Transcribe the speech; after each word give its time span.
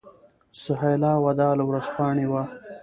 سهیلا 0.63 1.13
وداع 1.25 1.53
له 1.59 1.63
ورځپاڼې 1.69 2.25
وه. 2.31 2.43